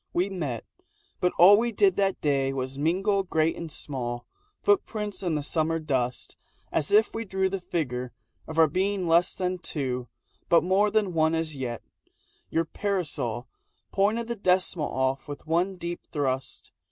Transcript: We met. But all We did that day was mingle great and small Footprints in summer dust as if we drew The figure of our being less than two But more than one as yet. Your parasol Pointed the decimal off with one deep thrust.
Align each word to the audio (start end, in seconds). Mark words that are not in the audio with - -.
We 0.13 0.31
met. 0.31 0.65
But 1.19 1.31
all 1.37 1.57
We 1.57 1.71
did 1.71 1.95
that 1.97 2.19
day 2.21 2.53
was 2.53 2.79
mingle 2.79 3.21
great 3.21 3.55
and 3.55 3.71
small 3.71 4.25
Footprints 4.63 5.21
in 5.21 5.39
summer 5.43 5.77
dust 5.77 6.37
as 6.71 6.91
if 6.91 7.13
we 7.13 7.23
drew 7.23 7.51
The 7.51 7.61
figure 7.61 8.11
of 8.47 8.57
our 8.57 8.67
being 8.67 9.07
less 9.07 9.35
than 9.35 9.59
two 9.59 10.07
But 10.49 10.63
more 10.63 10.89
than 10.89 11.13
one 11.13 11.35
as 11.35 11.55
yet. 11.55 11.83
Your 12.49 12.65
parasol 12.65 13.47
Pointed 13.91 14.27
the 14.27 14.35
decimal 14.35 14.91
off 14.91 15.27
with 15.27 15.45
one 15.45 15.75
deep 15.75 16.01
thrust. 16.11 16.71